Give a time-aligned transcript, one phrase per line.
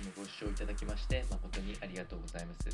[0.00, 2.72] もご視聴いただきまして誠にありがとうございます。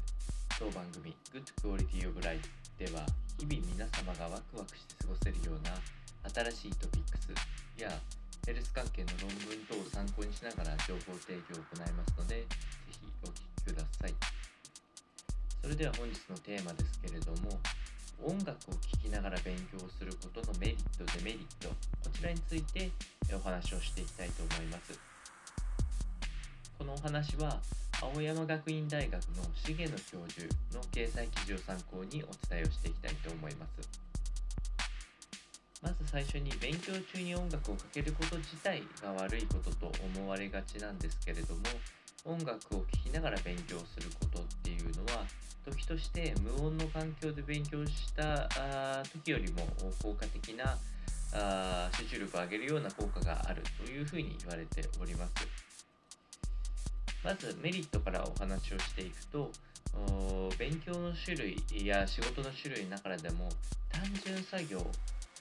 [0.58, 2.48] 当番組 Good Quality of Life
[2.78, 3.02] では
[3.36, 5.74] 日々皆様がワクワクして過ごせるような
[6.30, 7.34] 新しいトピックス
[7.80, 7.90] や
[8.46, 12.46] ヘルス関係の論文等を参考にしながら情報提供を行いますのでぜ
[12.94, 14.14] ひお聞きください。
[15.62, 17.58] それでは本日のテーマですけれども
[18.22, 21.74] 音楽を聴きながら勉強することのメリットデメリット
[22.06, 22.90] こちらについて
[23.34, 25.15] お話をしていきたいと思います。
[26.78, 27.58] このお話は
[28.02, 29.20] 青山学院大学の
[29.64, 33.88] 重野教授の掲載記事を参考にお伝えをしていきたいと思います
[35.82, 41.60] まず最初に勉強中に音楽をかけること自体が悪いことと思われがちなんですけれども
[42.24, 45.24] 音楽を聴きながら勉強することっていうのは
[45.64, 48.48] 時として無音の環境で勉強した
[49.12, 49.66] 時よりも
[50.02, 50.76] 効果的な
[51.92, 55.75] 集中力を上げるような効果があるというふうに言われております。
[57.26, 59.50] まずメリットからお話をしていくと
[60.60, 63.48] 勉強の種類や仕事の種類の中でも
[63.90, 64.78] 単純作業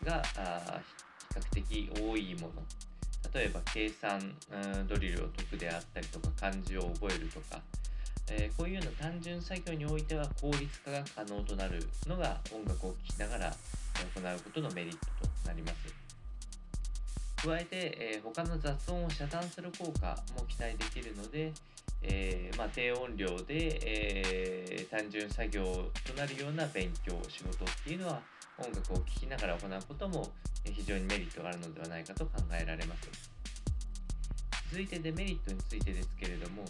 [0.03, 2.53] が比較的多いもの
[3.31, 4.19] 例えば計算
[4.87, 7.61] ドリルを解くであったりとか漢字を覚えるとか、
[8.31, 13.55] えー、こういうような単純作業においては効率化が可能となるのが音楽を聴きながら
[14.15, 16.05] 行うことのメリットとなります。
[17.45, 17.67] 加えて、
[17.99, 21.53] えー、他の雑音を遮断する効果も期待できるので、
[22.07, 28.21] えー、まあ、低音量で、えー、単純作業となるような勉強仕事っていうのは
[28.57, 30.31] 音楽を聴きながら行うことも
[30.63, 33.09] 非常にメリットがあるのではないかと考えられます。
[34.71, 36.63] 続いてデメリットについてですけれども、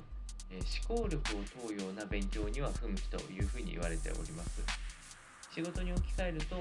[0.51, 4.61] え思考力を問うような勉強には不向きというふうに言われております。
[5.53, 6.57] 仕事に置き換えると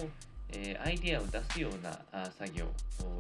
[0.51, 1.99] えアイデアを出すような
[2.39, 2.65] 作業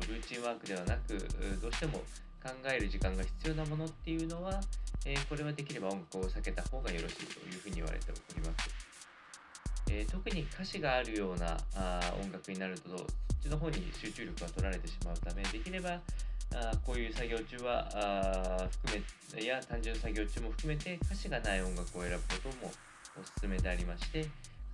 [0.08, 1.18] ルーチンワークではなく
[1.61, 2.02] どうしても
[2.45, 4.61] 考える時間が必要なものっていうのは、
[5.06, 8.70] えこれはできれば音楽を避けた方がよろしいというふうに言われております、
[9.91, 13.07] え特に歌詞があるようなあ音楽になるとそっ
[13.42, 15.98] ちの方に集中力が取られてしまうためできれば
[16.55, 19.02] あこういう作業中はあ含
[19.36, 22.73] めや単純作業中も含めて歌詞がない音楽を選ぶことも
[23.20, 24.24] おすすめでありまして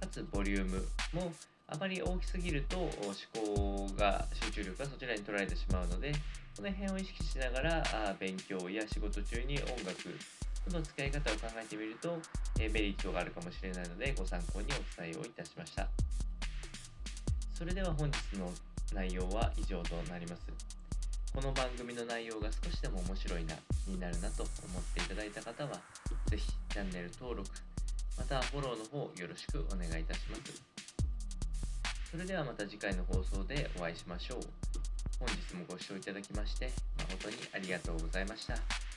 [0.00, 1.32] かつボリュームも
[1.72, 2.90] あまり大きすぎると思
[3.32, 6.12] 考が集中力がそちらに取られてしまうので
[6.56, 7.82] この辺を意識しながら
[8.18, 10.02] 勉強や仕事中に音楽
[10.66, 12.18] との使い方を考えてみると、
[12.58, 15.88] メリットがあるかもしれないのでご参考にお伝えをいたしました。
[17.54, 18.50] それでは本日の
[18.92, 20.42] 内容は以上となります。
[21.32, 23.54] この番組の内容が少しでも面白いな
[23.86, 24.50] 気になるなと思
[24.80, 25.80] っていただいた方は
[26.26, 27.48] 是非チャンネル登録
[28.18, 30.79] またフォローの方よろしくお願いいたします。
[32.10, 34.38] それではまた次回の放送でお会いしましょう。
[35.20, 38.89] 本日もご視聴いただきまして誠にありがとうございました。